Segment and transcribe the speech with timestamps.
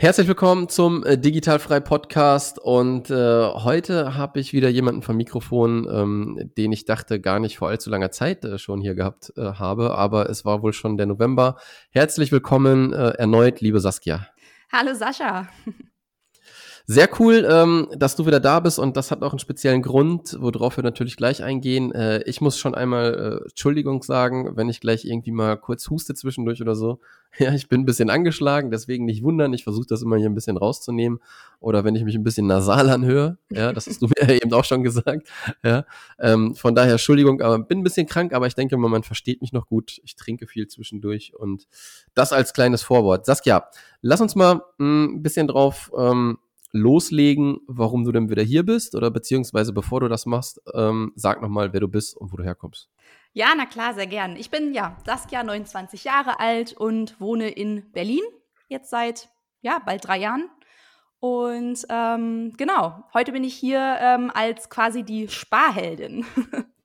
[0.00, 5.88] Herzlich willkommen zum äh, Digitalfrei Podcast und äh, heute habe ich wieder jemanden vom Mikrofon,
[5.90, 9.54] ähm, den ich dachte gar nicht vor allzu langer Zeit äh, schon hier gehabt äh,
[9.54, 11.56] habe, aber es war wohl schon der November.
[11.90, 14.28] Herzlich willkommen äh, erneut, liebe Saskia.
[14.70, 15.48] Hallo Sascha.
[16.90, 20.34] Sehr cool, ähm, dass du wieder da bist und das hat auch einen speziellen Grund,
[20.40, 21.92] worauf wir natürlich gleich eingehen.
[21.92, 26.14] Äh, ich muss schon einmal äh, Entschuldigung sagen, wenn ich gleich irgendwie mal kurz huste
[26.14, 26.98] zwischendurch oder so.
[27.38, 29.52] Ja, ich bin ein bisschen angeschlagen, deswegen nicht wundern.
[29.52, 31.20] Ich versuche das immer hier ein bisschen rauszunehmen.
[31.60, 34.64] Oder wenn ich mich ein bisschen nasal anhöre, ja, das hast du mir eben auch
[34.64, 35.28] schon gesagt.
[35.62, 35.84] Ja,
[36.18, 39.42] ähm, von daher Entschuldigung, aber bin ein bisschen krank, aber ich denke mal, man versteht
[39.42, 40.00] mich noch gut.
[40.04, 41.68] Ich trinke viel zwischendurch und
[42.14, 43.26] das als kleines Vorwort.
[43.26, 43.68] Saskia,
[44.00, 46.38] lass uns mal hm, ein bisschen drauf ähm,
[46.72, 51.40] loslegen, warum du denn wieder hier bist oder beziehungsweise bevor du das machst, ähm, sag
[51.40, 52.88] nochmal, wer du bist und wo du herkommst.
[53.32, 54.36] Ja, na klar, sehr gern.
[54.36, 58.22] Ich bin ja Saskia, 29 Jahre alt und wohne in Berlin
[58.68, 59.28] jetzt seit
[59.60, 60.48] ja bald drei Jahren.
[61.20, 66.24] Und ähm, genau, heute bin ich hier ähm, als quasi die Sparheldin.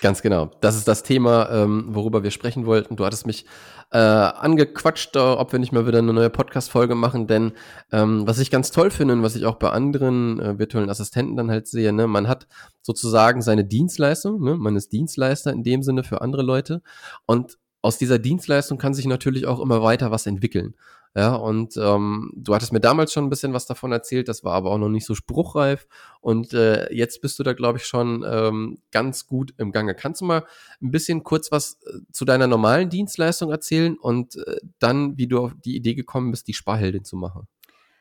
[0.00, 0.50] Ganz genau.
[0.60, 2.94] Das ist das Thema, ähm, worüber wir sprechen wollten.
[2.94, 3.46] Du hattest mich
[3.90, 7.52] äh, angequatscht, äh, ob wir nicht mal wieder eine neue Podcast-Folge machen, denn
[7.90, 11.36] ähm, was ich ganz toll finde und was ich auch bei anderen äh, virtuellen Assistenten
[11.36, 12.46] dann halt sehe, ne, man hat
[12.80, 16.82] sozusagen seine Dienstleistung, ne, man ist Dienstleister in dem Sinne für andere Leute
[17.26, 20.74] und aus dieser Dienstleistung kann sich natürlich auch immer weiter was entwickeln.
[21.14, 24.54] Ja, und ähm, du hattest mir damals schon ein bisschen was davon erzählt, das war
[24.54, 25.86] aber auch noch nicht so spruchreif.
[26.20, 29.94] Und äh, jetzt bist du da, glaube ich, schon ähm, ganz gut im Gange.
[29.94, 30.44] Kannst du mal
[30.80, 35.38] ein bisschen kurz was äh, zu deiner normalen Dienstleistung erzählen und äh, dann, wie du
[35.38, 37.48] auf die Idee gekommen bist, die Sparheldin zu machen?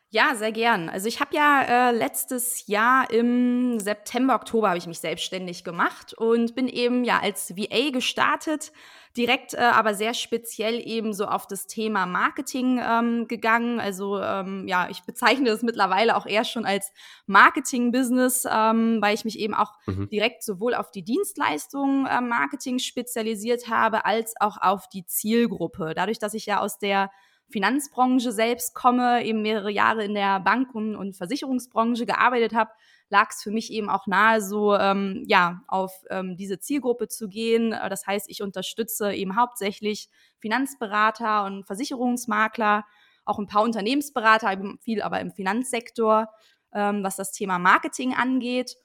[0.09, 0.88] Ja, sehr gern.
[0.88, 6.13] Also ich habe ja äh, letztes Jahr im September, Oktober habe ich mich selbstständig gemacht
[6.13, 8.72] und bin eben ja als VA gestartet,
[9.18, 13.81] direkt äh, aber sehr speziell eben so auf das Thema Marketing ähm, gegangen.
[13.81, 16.94] Also ähm, ja, ich bezeichne das mittlerweile auch eher schon als
[17.25, 20.07] Marketing-Business, ähm, weil ich mich eben auch mhm.
[20.07, 25.91] direkt sowohl auf die Dienstleistung äh, Marketing spezialisiert habe, als auch auf die Zielgruppe.
[25.94, 27.12] Dadurch, dass ich ja aus der
[27.50, 32.72] Finanzbranche selbst komme, eben mehrere Jahre in der Banken- und Versicherungsbranche gearbeitet habe,
[33.09, 37.30] lag es für mich eben auch nahe, so ähm, ja auf ähm, diese Zielgruppe zu
[37.30, 37.72] gehen.
[37.72, 40.09] Äh, das heißt, ich unterstütze eben hauptsächlich
[40.40, 42.86] Finanzberater und Versicherungsmakler,
[43.25, 46.30] auch ein paar Unternehmensberater, viel aber im Finanzsektor,
[46.74, 48.75] ähm, was das Thema Marketing angeht.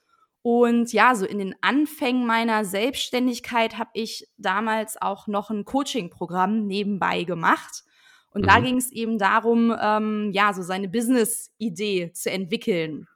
[0.42, 6.66] Und ja, so in den Anfängen meiner Selbstständigkeit habe ich damals auch noch ein Coaching-Programm
[6.66, 7.84] nebenbei gemacht.
[8.32, 8.46] Und mhm.
[8.46, 13.06] da ging es eben darum, ähm, ja, so seine Business-Idee zu entwickeln.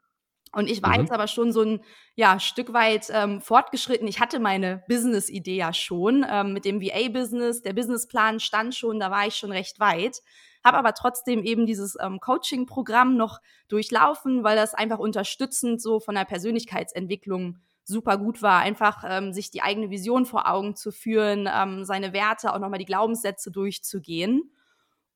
[0.52, 1.02] Und ich war mhm.
[1.02, 1.80] jetzt aber schon so ein
[2.14, 4.08] ja, Stück weit ähm, fortgeschritten.
[4.08, 7.62] Ich hatte meine Business-Idee ja schon ähm, mit dem VA-Business.
[7.62, 10.22] Der Businessplan stand schon, da war ich schon recht weit.
[10.64, 16.14] Habe aber trotzdem eben dieses ähm, Coaching-Programm noch durchlaufen, weil das einfach unterstützend so von
[16.14, 21.48] der Persönlichkeitsentwicklung super gut war, einfach ähm, sich die eigene Vision vor Augen zu führen,
[21.52, 24.50] ähm, seine Werte, auch nochmal die Glaubenssätze durchzugehen.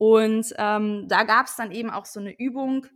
[0.00, 2.86] Und ähm, da gab es dann eben auch so eine Übung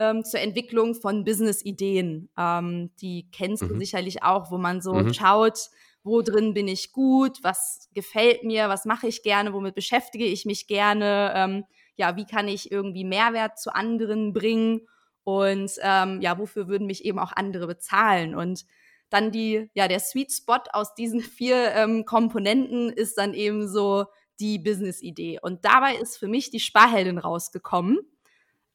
[0.00, 2.30] ähm, zur Entwicklung von Business-Ideen.
[2.38, 3.68] Ähm, die kennst mhm.
[3.68, 5.12] du sicherlich auch, wo man so mhm.
[5.12, 5.68] schaut,
[6.04, 10.46] wo drin bin ich gut, was gefällt mir, was mache ich gerne, womit beschäftige ich
[10.46, 11.64] mich gerne, ähm,
[11.96, 14.88] ja, wie kann ich irgendwie Mehrwert zu anderen bringen
[15.22, 18.64] und ähm, ja, wofür würden mich eben auch andere bezahlen und
[19.10, 24.06] dann die, ja, der Sweet Spot aus diesen vier ähm, Komponenten ist dann eben so
[24.40, 25.38] die Business-Idee.
[25.40, 27.98] Und dabei ist für mich die Sparheldin rausgekommen.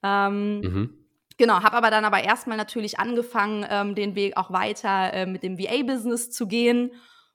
[0.04, 0.94] Ähm, mhm.
[1.38, 5.42] Genau, habe aber dann aber erstmal natürlich angefangen, ähm, den Weg auch weiter äh, mit
[5.42, 6.92] dem VA-Business zu gehen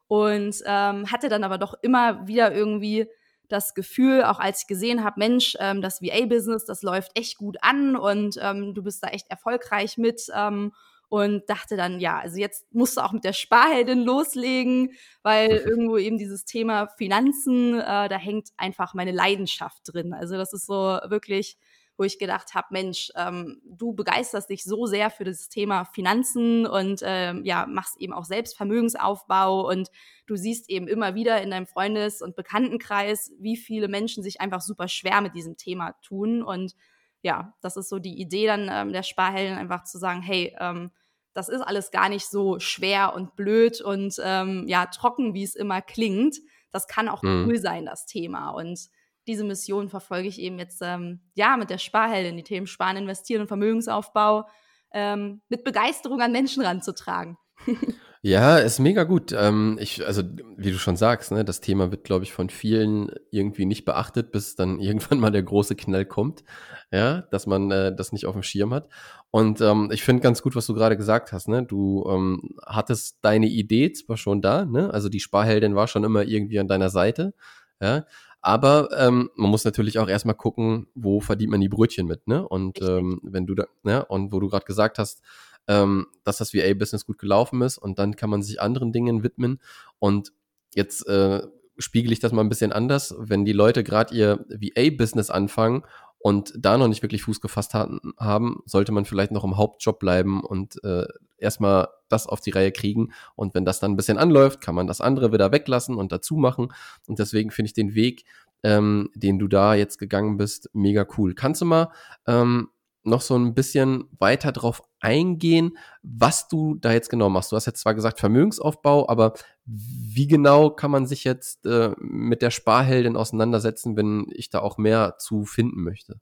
[0.09, 3.07] und ähm, hatte dann aber doch immer wieder irgendwie
[3.49, 7.56] das Gefühl, auch als ich gesehen habe, Mensch, ähm, das VA-Business, das läuft echt gut
[7.62, 10.23] an und ähm, du bist da echt erfolgreich mit.
[10.35, 10.73] Ähm,
[11.14, 15.96] und dachte dann, ja, also jetzt musst du auch mit der Sparheldin loslegen, weil irgendwo
[15.96, 20.12] eben dieses Thema Finanzen, äh, da hängt einfach meine Leidenschaft drin.
[20.12, 20.75] Also das ist so
[21.05, 21.56] wirklich,
[21.96, 26.66] wo ich gedacht habe, Mensch, ähm, du begeisterst dich so sehr für das Thema Finanzen
[26.66, 29.90] und ähm, ja, machst eben auch selbst Vermögensaufbau und
[30.26, 34.62] du siehst eben immer wieder in deinem Freundes- und Bekanntenkreis, wie viele Menschen sich einfach
[34.62, 36.75] super schwer mit diesem Thema tun und
[37.22, 40.90] ja, das ist so die Idee dann ähm, der Sparhelden, einfach zu sagen, hey, ähm,
[41.34, 45.54] das ist alles gar nicht so schwer und blöd und ähm, ja, trocken, wie es
[45.54, 46.36] immer klingt.
[46.70, 47.46] Das kann auch mhm.
[47.46, 48.50] cool sein, das Thema.
[48.50, 48.78] Und
[49.26, 53.42] diese Mission verfolge ich eben jetzt ähm, ja mit der Sparheldin, die Themen Sparen, Investieren
[53.42, 54.46] und Vermögensaufbau
[54.92, 57.36] ähm, mit Begeisterung an Menschen ranzutragen.
[58.26, 59.32] Ja, ist mega gut.
[59.38, 60.23] Ähm, ich, also,
[60.56, 64.32] wie du schon sagst, ne, das Thema wird, glaube ich, von vielen irgendwie nicht beachtet,
[64.32, 66.43] bis dann irgendwann mal der große Knall kommt.
[66.91, 68.88] Ja, dass man äh, das nicht auf dem Schirm hat.
[69.31, 71.49] Und ähm, ich finde ganz gut, was du gerade gesagt hast.
[71.49, 71.65] Ne?
[71.65, 74.91] Du ähm, hattest deine Idee zwar schon da, ne?
[74.91, 77.35] Also die Sparheldin war schon immer irgendwie an deiner Seite.
[77.82, 78.06] Ja,
[78.41, 82.47] aber ähm, man muss natürlich auch erstmal gucken, wo verdient man die Brötchen mit, ne?
[82.49, 85.20] Und ähm, wenn du da, ne, und wo du gerade gesagt hast,
[85.69, 89.61] ähm, dass das VA-Business gut gelaufen ist und dann kann man sich anderen Dingen widmen.
[89.99, 90.32] Und
[90.75, 91.43] jetzt äh,
[91.78, 93.14] spiegel ich das mal ein bisschen anders.
[93.19, 95.82] Wenn die Leute gerade ihr VA-Business anfangen
[96.19, 100.43] und da noch nicht wirklich Fuß gefasst haben, sollte man vielleicht noch im Hauptjob bleiben
[100.43, 101.06] und äh,
[101.38, 103.12] erstmal das auf die Reihe kriegen.
[103.37, 106.37] Und wenn das dann ein bisschen anläuft, kann man das andere wieder weglassen und dazu
[106.37, 106.72] machen.
[107.06, 108.25] Und deswegen finde ich den Weg,
[108.62, 111.34] ähm, den du da jetzt gegangen bist, mega cool.
[111.34, 111.90] Kannst du mal
[112.26, 112.70] ähm,
[113.05, 117.53] noch so ein bisschen weiter drauf eingehen, was du da jetzt genau machst.
[117.53, 119.35] Du hast jetzt zwar gesagt Vermögensaufbau, aber
[119.67, 124.79] wie genau kann man sich jetzt äh, mit der Sparheldin auseinandersetzen, wenn ich da auch
[124.79, 126.21] mehr zu finden möchte?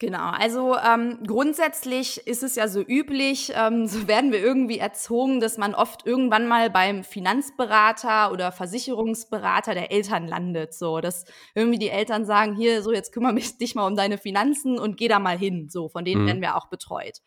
[0.00, 5.40] Genau, also ähm, grundsätzlich ist es ja so üblich, ähm, so werden wir irgendwie erzogen,
[5.40, 10.72] dass man oft irgendwann mal beim Finanzberater oder Versicherungsberater der Eltern landet.
[10.72, 11.24] So, dass
[11.54, 14.96] irgendwie die Eltern sagen, hier, so jetzt kümmere mich dich mal um deine Finanzen und
[14.96, 15.68] geh da mal hin.
[15.68, 16.26] So, von denen mhm.
[16.26, 17.18] werden wir auch betreut.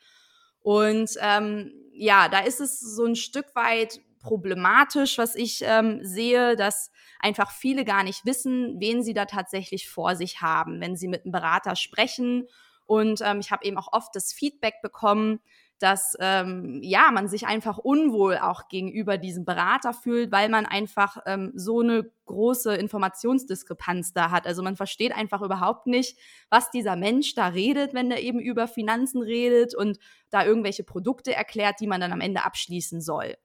[0.61, 6.55] Und ähm, ja, da ist es so ein Stück weit problematisch, was ich ähm, sehe,
[6.55, 11.07] dass einfach viele gar nicht wissen, wen sie da tatsächlich vor sich haben, wenn sie
[11.07, 12.47] mit einem Berater sprechen.
[12.85, 15.39] Und ähm, ich habe eben auch oft das Feedback bekommen,
[15.81, 21.17] dass ähm, ja man sich einfach unwohl auch gegenüber diesem Berater fühlt, weil man einfach
[21.25, 24.45] ähm, so eine große Informationsdiskrepanz da hat.
[24.45, 26.19] Also man versteht einfach überhaupt nicht,
[26.49, 29.97] was dieser Mensch da redet, wenn er eben über Finanzen redet und
[30.29, 33.35] da irgendwelche Produkte erklärt, die man dann am Ende abschließen soll.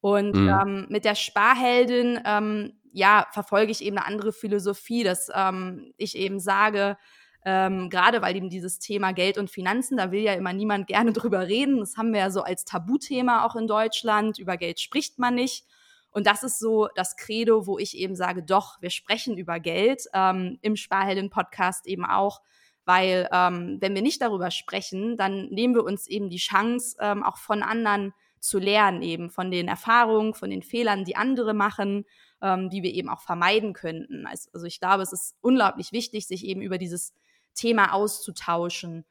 [0.00, 0.48] Und mhm.
[0.48, 6.16] ähm, mit der Sparheldin, ähm, ja, verfolge ich eben eine andere Philosophie, dass ähm, ich
[6.16, 6.96] eben sage,
[7.44, 11.12] ähm, gerade weil eben dieses Thema Geld und Finanzen, da will ja immer niemand gerne
[11.12, 11.78] drüber reden.
[11.80, 14.38] Das haben wir ja so als Tabuthema auch in Deutschland.
[14.38, 15.64] Über Geld spricht man nicht.
[16.10, 20.04] Und das ist so das Credo, wo ich eben sage, doch, wir sprechen über Geld,
[20.14, 22.40] ähm, im Sparheldin-Podcast eben auch,
[22.86, 27.22] weil ähm, wenn wir nicht darüber sprechen, dann nehmen wir uns eben die Chance, ähm,
[27.22, 32.04] auch von anderen zu lernen, eben von den Erfahrungen, von den Fehlern, die andere machen,
[32.42, 34.26] ähm, die wir eben auch vermeiden könnten.
[34.26, 37.14] Also ich glaube, es ist unglaublich wichtig, sich eben über dieses
[37.54, 39.04] Thema auszutauschen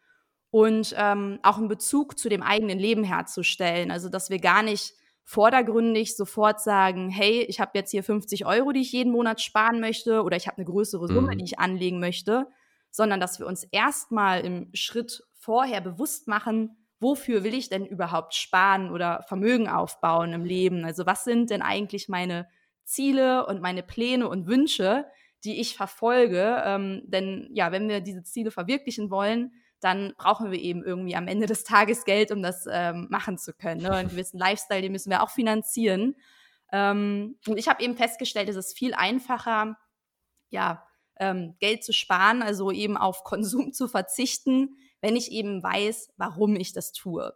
[0.50, 3.92] und ähm, auch einen Bezug zu dem eigenen Leben herzustellen.
[3.92, 4.94] Also dass wir gar nicht
[5.24, 9.82] vordergründig sofort sagen, hey, ich habe jetzt hier 50 Euro, die ich jeden Monat sparen
[9.82, 11.40] möchte oder ich habe eine größere Summe, mhm.
[11.40, 12.48] die ich anlegen möchte,
[12.92, 18.34] sondern dass wir uns erstmal im Schritt vorher bewusst machen, wofür will ich denn überhaupt
[18.34, 20.86] sparen oder Vermögen aufbauen im Leben?
[20.86, 22.48] Also was sind denn eigentlich meine
[22.84, 25.06] Ziele und meine Pläne und Wünsche,
[25.44, 26.62] die ich verfolge?
[26.66, 31.28] Ähm, denn ja, wenn wir diese Ziele verwirklichen wollen, dann brauchen wir eben irgendwie am
[31.28, 33.82] Ende des Tages Geld, um das ähm, machen zu können.
[33.82, 33.92] Ne?
[33.92, 36.16] Einen gewissen Lifestyle, den müssen wir auch finanzieren.
[36.72, 39.78] Ähm, und ich habe eben festgestellt, es ist viel einfacher,
[40.50, 40.84] ja,
[41.20, 46.56] ähm, Geld zu sparen, also eben auf Konsum zu verzichten, wenn ich eben weiß, warum
[46.56, 47.34] ich das tue.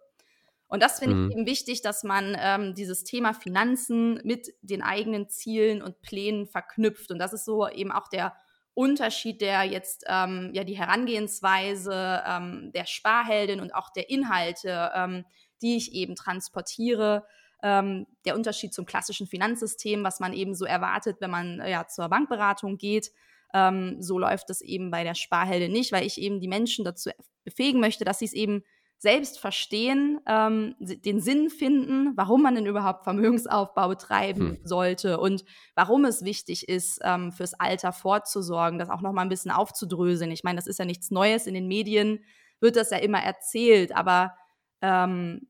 [0.67, 1.29] Und das finde mhm.
[1.29, 6.47] ich eben wichtig, dass man ähm, dieses Thema Finanzen mit den eigenen Zielen und Plänen
[6.47, 7.11] verknüpft.
[7.11, 8.33] Und das ist so eben auch der
[8.73, 15.25] Unterschied, der jetzt ähm, ja die Herangehensweise ähm, der Sparheldin und auch der Inhalte, ähm,
[15.61, 17.25] die ich eben transportiere,
[17.61, 22.07] ähm, der Unterschied zum klassischen Finanzsystem, was man eben so erwartet, wenn man ja zur
[22.07, 23.11] Bankberatung geht.
[23.53, 27.09] Ähm, so läuft es eben bei der Sparheldin nicht, weil ich eben die Menschen dazu
[27.43, 28.63] befähigen möchte, dass sie es eben
[29.01, 34.59] selbst verstehen, ähm, den Sinn finden, warum man denn überhaupt Vermögensaufbau betreiben hm.
[34.63, 35.43] sollte und
[35.73, 40.29] warum es wichtig ist, ähm, fürs Alter vorzusorgen, das auch noch mal ein bisschen aufzudröseln.
[40.29, 41.47] Ich meine, das ist ja nichts Neues.
[41.47, 42.23] In den Medien
[42.59, 44.35] wird das ja immer erzählt, aber
[44.81, 45.47] ähm,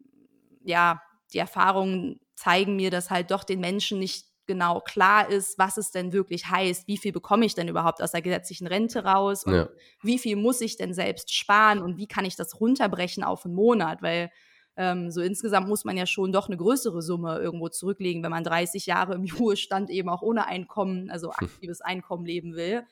[0.63, 1.01] ja,
[1.34, 5.91] die Erfahrungen zeigen mir, dass halt doch den Menschen nicht genau klar ist, was es
[5.91, 9.53] denn wirklich heißt, wie viel bekomme ich denn überhaupt aus der gesetzlichen Rente raus und
[9.53, 9.70] ja.
[10.01, 13.55] wie viel muss ich denn selbst sparen und wie kann ich das runterbrechen auf einen
[13.55, 14.29] Monat, weil
[14.75, 18.43] ähm, so insgesamt muss man ja schon doch eine größere Summe irgendwo zurücklegen, wenn man
[18.43, 21.48] 30 Jahre im Ruhestand eben auch ohne Einkommen, also hm.
[21.48, 22.84] aktives Einkommen leben will.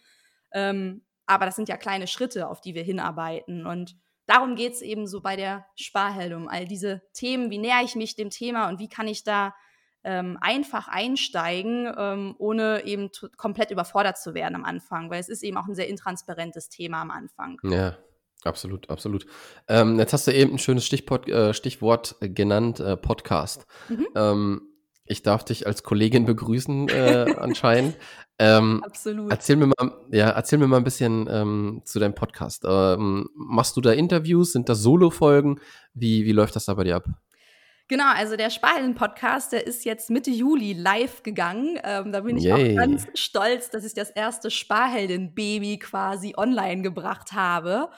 [0.54, 3.98] Ähm, aber das sind ja kleine Schritte, auf die wir hinarbeiten und
[4.28, 8.16] darum geht es eben so bei der Sparheldung, all diese Themen, wie näher ich mich
[8.16, 9.54] dem Thema und wie kann ich da
[10.04, 15.44] ähm, einfach einsteigen, ähm, ohne eben komplett überfordert zu werden am Anfang, weil es ist
[15.44, 17.58] eben auch ein sehr intransparentes Thema am Anfang.
[17.64, 17.98] Ja,
[18.44, 19.26] absolut, absolut.
[19.68, 23.66] Ähm, jetzt hast du eben ein schönes Stichpod, äh, Stichwort genannt, äh, Podcast.
[23.90, 24.08] Mhm.
[24.16, 24.62] Ähm,
[25.06, 27.98] ich darf dich als Kollegin begrüßen äh, anscheinend.
[28.38, 29.32] Ähm, Absolut.
[29.32, 32.64] Erzähl mir mal, ja, erzähl mir mal ein bisschen ähm, zu deinem Podcast.
[32.66, 34.54] Ähm, machst du da Interviews?
[34.54, 35.60] Sind das Solo-Folgen?
[35.94, 37.06] Wie, wie läuft das da bei dir ab?
[37.90, 41.80] Genau, also der Sparhelden-Podcast, der ist jetzt Mitte Juli live gegangen.
[41.84, 42.74] Ähm, da bin ich Yay.
[42.74, 47.90] auch ganz stolz, dass ich das erste Sparhelden-Baby quasi online gebracht habe.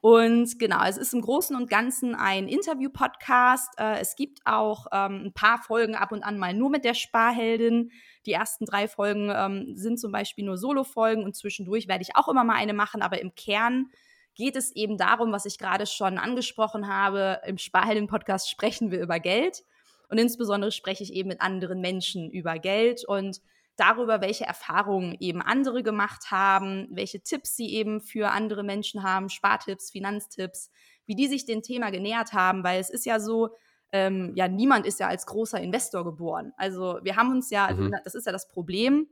[0.00, 3.78] Und genau, es ist im Großen und Ganzen ein Interview-Podcast.
[3.78, 6.94] Äh, es gibt auch ähm, ein paar Folgen ab und an mal nur mit der
[6.94, 7.90] Sparheldin.
[8.24, 12.28] Die ersten drei Folgen ähm, sind zum Beispiel nur Solo-Folgen und zwischendurch werde ich auch
[12.28, 13.90] immer mal eine machen, aber im Kern
[14.34, 17.40] geht es eben darum, was ich gerade schon angesprochen habe.
[17.46, 19.64] Im Sparhelden-Podcast sprechen wir über Geld
[20.08, 23.40] und insbesondere spreche ich eben mit anderen Menschen über Geld und
[23.76, 29.28] darüber, welche Erfahrungen eben andere gemacht haben, welche Tipps sie eben für andere Menschen haben,
[29.28, 30.70] Spartipps, Finanztipps,
[31.06, 33.50] wie die sich dem Thema genähert haben, weil es ist ja so,
[33.92, 36.52] ähm, ja, niemand ist ja als großer Investor geboren.
[36.56, 37.94] Also wir haben uns ja, also mhm.
[38.04, 39.08] das ist ja das Problem,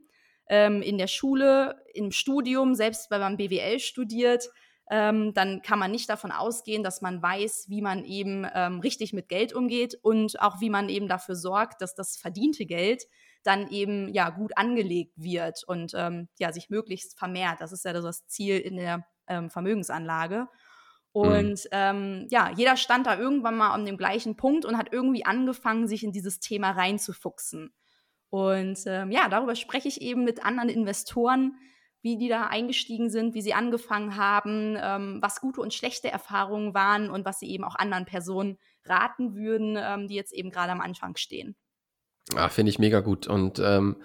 [0.47, 4.49] ähm, in der Schule, im Studium, selbst wenn man BWL studiert,
[4.89, 9.13] ähm, dann kann man nicht davon ausgehen, dass man weiß, wie man eben ähm, richtig
[9.13, 13.03] mit Geld umgeht und auch wie man eben dafür sorgt, dass das verdiente Geld
[13.43, 17.61] dann eben ja gut angelegt wird und ähm, ja sich möglichst vermehrt.
[17.61, 20.47] Das ist ja das Ziel in der ähm, Vermögensanlage.
[21.13, 21.21] Mhm.
[21.21, 22.27] Und mhm.
[22.29, 26.03] ja, jeder stand da irgendwann mal an dem gleichen Punkt und hat irgendwie angefangen, sich
[26.03, 27.73] in dieses Thema reinzufuchsen.
[28.29, 31.55] Und ähm, ja, darüber spreche ich eben mit anderen Investoren,
[32.03, 36.73] wie die da eingestiegen sind, wie sie angefangen haben, ähm, was gute und schlechte Erfahrungen
[36.73, 40.73] waren und was sie eben auch anderen Personen raten würden, ähm, die jetzt eben gerade
[40.73, 41.55] am Anfang stehen.
[42.35, 43.27] Ah, finde ich mega gut.
[43.27, 43.95] Und ähm,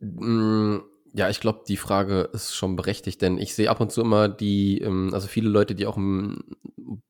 [0.00, 4.00] mh, ja, ich glaube, die Frage ist schon berechtigt, denn ich sehe ab und zu
[4.00, 6.56] immer die, ähm, also viele Leute, die auch ein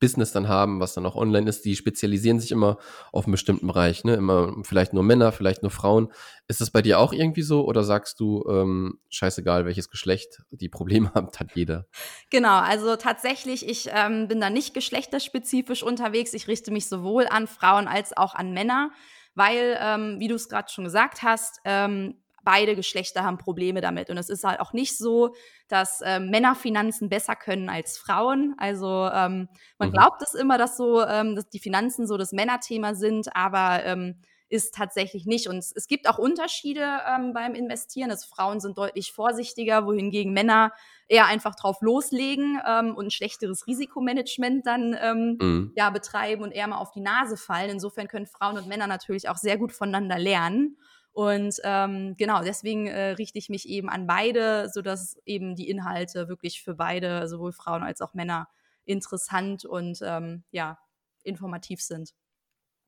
[0.01, 2.79] Business dann haben, was dann auch online ist, die spezialisieren sich immer
[3.13, 4.15] auf einen bestimmten Bereich, ne?
[4.15, 6.13] Immer vielleicht nur Männer, vielleicht nur Frauen.
[6.49, 10.69] Ist das bei dir auch irgendwie so oder sagst du, ähm, scheißegal, welches Geschlecht die
[10.69, 11.87] Probleme hat, hat jeder?
[12.31, 16.35] Genau, also tatsächlich, ich ähm, bin da nicht geschlechterspezifisch unterwegs.
[16.35, 18.91] Ich richte mich sowohl an Frauen als auch an Männer
[19.35, 24.11] weil, ähm, wie du es gerade schon gesagt hast, ähm, beide Geschlechter haben Probleme damit.
[24.11, 25.35] Und es ist halt auch nicht so,
[25.69, 28.55] dass ähm, Männer Finanzen besser können als Frauen.
[28.59, 29.49] Also ähm,
[29.79, 29.93] man mhm.
[29.93, 34.21] glaubt es immer, dass so, ähm, dass die Finanzen so das Männerthema sind, aber ähm,
[34.49, 35.49] ist tatsächlich nicht.
[35.49, 38.11] Und es gibt auch Unterschiede ähm, beim Investieren.
[38.11, 40.73] Also Frauen sind deutlich vorsichtiger, wohingegen Männer
[41.09, 45.73] eher einfach drauf loslegen ähm, und ein schlechteres Risikomanagement dann ähm, mhm.
[45.77, 47.71] ja, betreiben und eher mal auf die Nase fallen.
[47.71, 50.77] Insofern können Frauen und Männer natürlich auch sehr gut voneinander lernen.
[51.15, 56.29] Und ähm, genau, deswegen äh, richte ich mich eben an beide, sodass eben die Inhalte
[56.29, 58.49] wirklich für beide, sowohl Frauen als auch Männer,
[58.85, 60.77] interessant und ähm, ja,
[61.23, 62.11] informativ sind.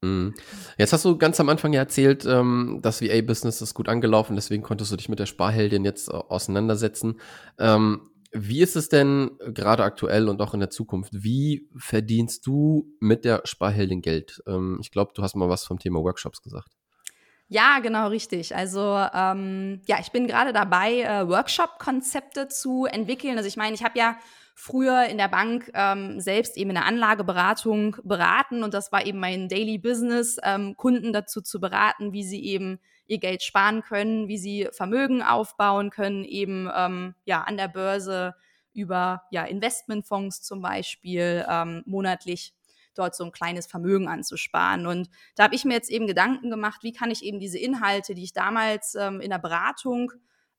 [0.02, 0.34] Mhm.
[0.76, 4.64] Jetzt hast du ganz am Anfang ja erzählt, ähm, das VA-Business ist gut angelaufen, deswegen
[4.64, 7.20] konntest du dich mit der Sparheldin jetzt äh, auseinandersetzen.
[7.58, 11.12] Ähm, wie ist es denn gerade aktuell und auch in der Zukunft?
[11.14, 14.42] Wie verdienst du mit der Sparheldin Geld?
[14.48, 16.76] Ähm, ich glaube, du hast mal was vom Thema Workshops gesagt.
[17.48, 18.56] Ja, genau, richtig.
[18.56, 18.80] Also
[19.14, 23.36] ähm, ja, ich bin gerade dabei, äh, Workshop-Konzepte zu entwickeln.
[23.36, 24.16] Also ich meine, ich habe ja
[24.56, 29.20] früher in der Bank ähm, selbst eben in der Anlageberatung beraten und das war eben
[29.20, 34.26] mein Daily Business, ähm, Kunden dazu zu beraten, wie sie eben ihr Geld sparen können,
[34.28, 38.34] wie sie Vermögen aufbauen können, eben ähm, ja an der Börse
[38.72, 42.54] über ja Investmentfonds zum Beispiel ähm, monatlich
[42.98, 44.86] dort so ein kleines Vermögen anzusparen.
[44.86, 48.14] Und da habe ich mir jetzt eben Gedanken gemacht, wie kann ich eben diese Inhalte,
[48.14, 50.12] die ich damals ähm, in der Beratung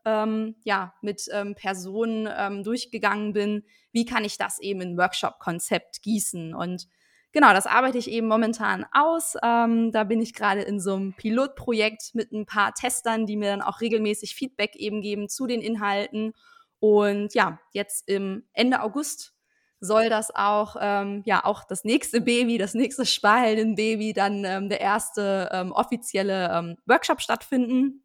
[0.07, 6.01] ähm, ja, mit ähm, Personen ähm, durchgegangen bin, wie kann ich das eben in Workshop-Konzept
[6.01, 6.55] gießen.
[6.55, 6.87] Und
[7.33, 9.35] genau, das arbeite ich eben momentan aus.
[9.43, 13.51] Ähm, da bin ich gerade in so einem Pilotprojekt mit ein paar Testern, die mir
[13.51, 16.33] dann auch regelmäßig Feedback eben geben zu den Inhalten.
[16.79, 19.33] Und ja, jetzt im Ende August
[19.79, 24.81] soll das auch, ähm, ja, auch das nächste Baby, das nächste Sparhelden-Baby, dann ähm, der
[24.81, 28.03] erste ähm, offizielle ähm, Workshop stattfinden.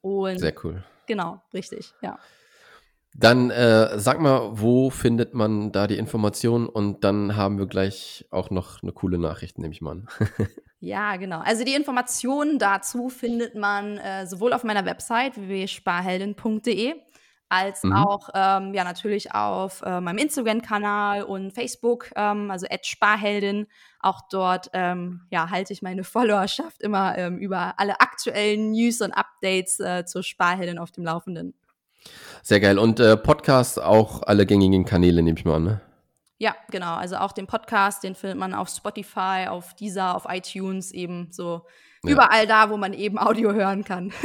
[0.00, 0.84] Und Sehr cool.
[1.06, 2.18] Genau, richtig, ja.
[3.14, 6.68] Dann äh, sag mal, wo findet man da die Informationen?
[6.68, 10.08] Und dann haben wir gleich auch noch eine coole Nachricht, nehme ich mal an.
[10.80, 11.40] ja, genau.
[11.40, 16.94] Also die Informationen dazu findet man äh, sowohl auf meiner Website www.sparheldin.de
[17.48, 17.92] als mhm.
[17.92, 23.66] auch ähm, ja natürlich auf äh, meinem Instagram-Kanal und Facebook, ähm, also Sparheldin.
[24.00, 29.12] Auch dort ähm, ja, halte ich meine Followerschaft immer ähm, über alle aktuellen News und
[29.12, 31.54] Updates äh, zur Sparheldin auf dem Laufenden.
[32.42, 32.78] Sehr geil.
[32.78, 35.80] Und äh, Podcast auch alle gängigen Kanäle, nehme ich mal an, ne?
[36.38, 36.94] Ja, genau.
[36.94, 41.66] Also auch den Podcast, den findet man auf Spotify, auf Deezer, auf iTunes, eben so
[42.04, 42.12] ja.
[42.12, 44.12] überall da, wo man eben Audio hören kann.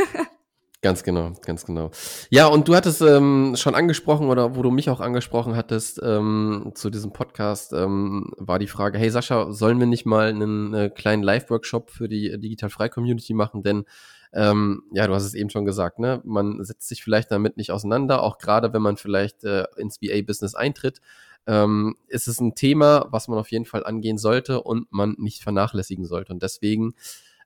[0.83, 1.91] Ganz genau, ganz genau.
[2.29, 6.73] Ja, und du hattest ähm, schon angesprochen oder wo du mich auch angesprochen hattest ähm,
[6.75, 10.89] zu diesem Podcast, ähm, war die Frage, hey Sascha, sollen wir nicht mal einen äh,
[10.89, 13.63] kleinen Live-Workshop für die Digital Frei Community machen?
[13.63, 13.85] Denn
[14.33, 16.21] ähm, ja, du hast es eben schon gesagt, ne?
[16.25, 20.53] Man setzt sich vielleicht damit nicht auseinander, auch gerade wenn man vielleicht äh, ins VA-Business
[20.53, 20.99] eintritt.
[21.47, 25.43] Ähm, ist es ein Thema, was man auf jeden Fall angehen sollte und man nicht
[25.43, 26.33] vernachlässigen sollte.
[26.33, 26.93] Und deswegen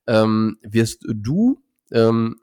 [0.07, 2.37] ähm, wirst du ähm,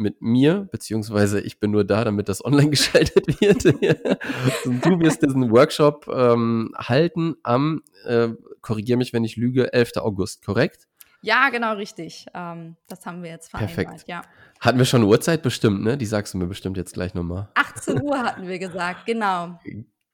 [0.00, 3.64] mit mir, beziehungsweise ich bin nur da, damit das online geschaltet wird.
[4.64, 8.30] du wirst diesen Workshop ähm, halten am, äh,
[8.60, 9.98] korrigier mich, wenn ich lüge, 11.
[9.98, 10.88] August, korrekt?
[11.22, 12.26] Ja, genau, richtig.
[12.34, 14.08] Ähm, das haben wir jetzt vereinbart, Perfekt.
[14.08, 14.22] ja.
[14.58, 15.98] Hatten wir schon eine Uhrzeit bestimmt, ne?
[15.98, 17.48] Die sagst du mir bestimmt jetzt gleich nochmal.
[17.54, 19.58] 18 Uhr hatten wir gesagt, genau.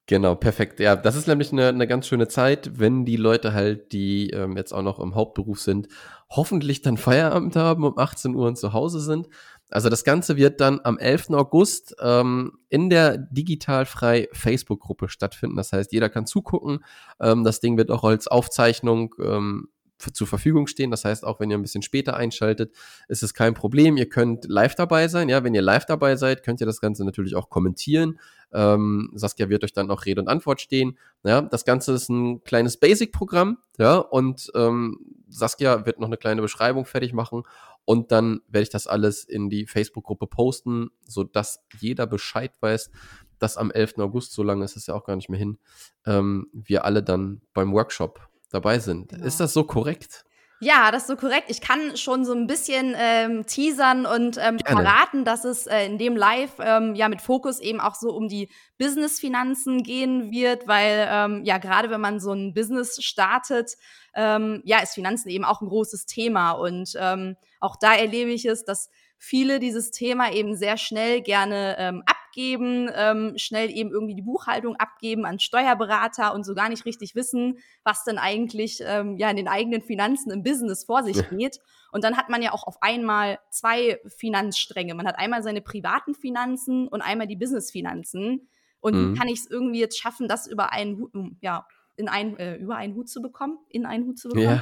[0.08, 0.78] Genau, perfekt.
[0.78, 4.56] Ja, das ist nämlich eine, eine ganz schöne Zeit, wenn die Leute halt, die ähm,
[4.56, 5.88] jetzt auch noch im Hauptberuf sind,
[6.30, 9.28] hoffentlich dann Feierabend haben, um 18 Uhr und zu Hause sind.
[9.70, 11.30] Also das Ganze wird dann am 11.
[11.30, 15.56] August ähm, in der digitalfrei Facebook-Gruppe stattfinden.
[15.56, 16.84] Das heißt, jeder kann zugucken.
[17.20, 19.68] Ähm, das Ding wird auch als Aufzeichnung ähm,
[20.12, 20.90] zur Verfügung stehen.
[20.90, 22.74] Das heißt, auch wenn ihr ein bisschen später einschaltet,
[23.08, 23.96] ist es kein Problem.
[23.96, 25.28] Ihr könnt live dabei sein.
[25.28, 28.18] Ja, wenn ihr live dabei seid, könnt ihr das Ganze natürlich auch kommentieren.
[28.52, 30.98] Ähm, Saskia wird euch dann auch Rede und Antwort stehen.
[31.24, 33.58] Ja, das Ganze ist ein kleines Basic-Programm.
[33.78, 34.98] Ja, und ähm,
[35.28, 37.42] Saskia wird noch eine kleine Beschreibung fertig machen
[37.84, 42.90] und dann werde ich das alles in die Facebook-Gruppe posten, sodass jeder Bescheid weiß,
[43.38, 43.98] dass am 11.
[43.98, 45.58] August, so lange ist es ja auch gar nicht mehr hin,
[46.04, 49.10] ähm, wir alle dann beim Workshop dabei sind.
[49.10, 49.24] Genau.
[49.24, 50.24] Ist das so korrekt?
[50.58, 51.50] Ja, das ist so korrekt.
[51.50, 55.98] Ich kann schon so ein bisschen ähm, teasern und ähm, verraten, dass es äh, in
[55.98, 58.48] dem Live ähm, ja mit Fokus eben auch so um die
[58.78, 63.72] Business-Finanzen gehen wird, weil ähm, ja gerade wenn man so ein Business startet,
[64.14, 68.46] ähm, ja ist Finanzen eben auch ein großes Thema und ähm, auch da erlebe ich
[68.46, 72.02] es, dass viele dieses Thema eben sehr schnell gerne ähm,
[72.36, 77.14] abgeben, ähm, schnell eben irgendwie die Buchhaltung abgeben an Steuerberater und so gar nicht richtig
[77.14, 81.60] wissen, was denn eigentlich ähm, ja in den eigenen Finanzen im Business vor sich geht.
[81.92, 84.94] Und dann hat man ja auch auf einmal zwei Finanzstränge.
[84.94, 88.48] Man hat einmal seine privaten Finanzen und einmal die Businessfinanzen.
[88.80, 89.14] Und mhm.
[89.14, 92.94] kann ich es irgendwie jetzt schaffen, das über einen ja, in ein, äh, über einen
[92.94, 94.60] Hut zu bekommen, in einen Hut zu bekommen.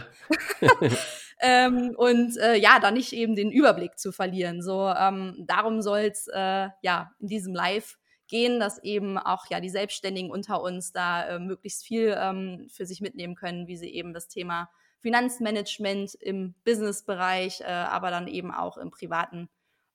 [0.60, 0.78] Ja.
[1.40, 4.62] ähm, und äh, ja, da nicht eben den Überblick zu verlieren.
[4.62, 7.96] So, ähm, darum soll es äh, ja in diesem Live
[8.28, 12.86] gehen, dass eben auch ja die Selbstständigen unter uns da äh, möglichst viel ähm, für
[12.86, 14.70] sich mitnehmen können, wie sie eben das Thema
[15.00, 19.50] Finanzmanagement im Businessbereich, äh, aber dann eben auch im privaten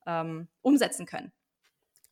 [0.05, 1.31] ähm, umsetzen können.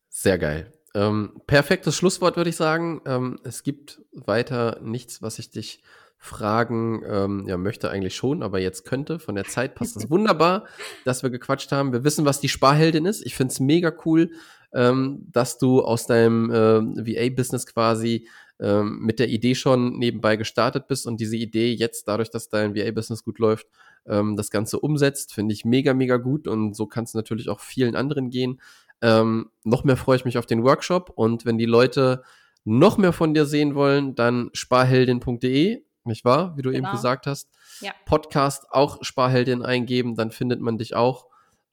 [0.10, 0.72] Sehr geil.
[0.96, 3.02] Ähm, perfektes Schlusswort, würde ich sagen.
[3.06, 5.84] Ähm, es gibt weiter nichts, was ich dich
[6.18, 9.20] fragen ähm, ja, möchte eigentlich schon, aber jetzt könnte.
[9.20, 10.66] Von der Zeit passt es wunderbar,
[11.06, 11.94] dass wir gequatscht haben.
[11.94, 13.26] Wir wissen, was die Sparheldin ist.
[13.26, 14.32] Ich finde es mega cool,
[14.74, 18.28] ähm, dass du aus deinem äh, VA-Business quasi
[18.60, 22.76] ähm, mit der Idee schon nebenbei gestartet bist und diese Idee jetzt, dadurch, dass dein
[22.76, 23.68] VA-Business gut läuft,
[24.08, 25.34] ähm, das Ganze umsetzt.
[25.34, 28.60] Finde ich mega, mega gut und so kann es natürlich auch vielen anderen gehen.
[29.02, 32.24] Ähm, noch mehr freue ich mich auf den Workshop und wenn die Leute
[32.64, 36.58] noch mehr von dir sehen wollen, dann sparheldin.de, nicht wahr?
[36.58, 36.88] Wie du genau.
[36.88, 37.50] eben gesagt hast.
[37.82, 37.92] Ja.
[38.06, 41.28] Podcast auch Sparheldin eingeben, dann findet man dich auch.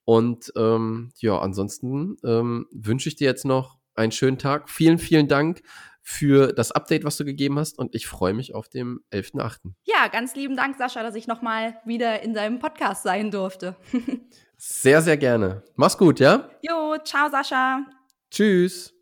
[0.05, 4.69] Und ähm, ja, ansonsten ähm, wünsche ich dir jetzt noch einen schönen Tag.
[4.69, 5.63] Vielen, vielen Dank
[6.03, 7.79] für das Update, was du gegeben hast.
[7.79, 9.73] Und ich freue mich auf dem 11.8.
[9.85, 13.77] Ja, ganz lieben Dank, Sascha, dass ich nochmal wieder in deinem Podcast sein durfte.
[14.57, 15.63] Sehr, sehr gerne.
[15.75, 16.49] Mach's gut, ja?
[16.63, 17.85] Jo, ciao, Sascha.
[18.31, 18.95] Tschüss.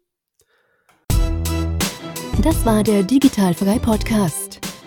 [2.42, 4.71] Das war der Digitalfrei Podcast.